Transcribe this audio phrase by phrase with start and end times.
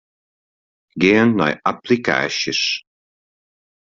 [1.01, 2.61] Gean nei applikaasjes.